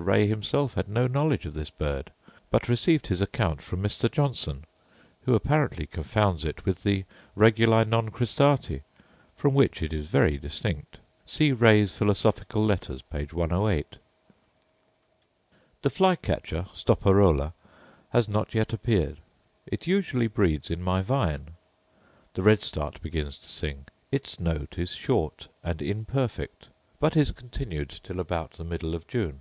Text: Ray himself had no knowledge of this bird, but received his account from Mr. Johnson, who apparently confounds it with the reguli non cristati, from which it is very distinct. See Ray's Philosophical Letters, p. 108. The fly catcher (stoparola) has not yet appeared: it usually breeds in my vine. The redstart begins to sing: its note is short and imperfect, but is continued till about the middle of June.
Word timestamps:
Ray 0.00 0.28
himself 0.28 0.74
had 0.74 0.88
no 0.88 1.08
knowledge 1.08 1.44
of 1.44 1.54
this 1.54 1.70
bird, 1.70 2.12
but 2.52 2.68
received 2.68 3.08
his 3.08 3.20
account 3.20 3.60
from 3.60 3.82
Mr. 3.82 4.08
Johnson, 4.08 4.62
who 5.22 5.34
apparently 5.34 5.88
confounds 5.88 6.44
it 6.44 6.64
with 6.64 6.84
the 6.84 7.04
reguli 7.36 7.84
non 7.84 8.08
cristati, 8.10 8.82
from 9.34 9.54
which 9.54 9.82
it 9.82 9.92
is 9.92 10.06
very 10.06 10.38
distinct. 10.38 10.98
See 11.26 11.50
Ray's 11.50 11.90
Philosophical 11.90 12.64
Letters, 12.64 13.02
p. 13.02 13.24
108. 13.24 13.96
The 15.82 15.90
fly 15.90 16.14
catcher 16.14 16.66
(stoparola) 16.72 17.52
has 18.10 18.28
not 18.28 18.54
yet 18.54 18.72
appeared: 18.72 19.18
it 19.66 19.88
usually 19.88 20.28
breeds 20.28 20.70
in 20.70 20.80
my 20.80 21.02
vine. 21.02 21.54
The 22.34 22.44
redstart 22.44 23.02
begins 23.02 23.36
to 23.38 23.48
sing: 23.48 23.86
its 24.12 24.38
note 24.38 24.78
is 24.78 24.94
short 24.94 25.48
and 25.64 25.82
imperfect, 25.82 26.68
but 27.00 27.16
is 27.16 27.32
continued 27.32 27.88
till 28.04 28.20
about 28.20 28.52
the 28.52 28.62
middle 28.64 28.94
of 28.94 29.04
June. 29.08 29.40